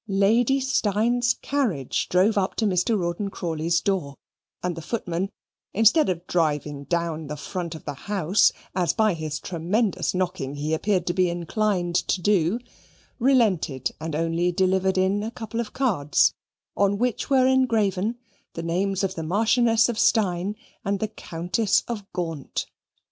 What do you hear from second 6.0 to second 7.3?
of driving down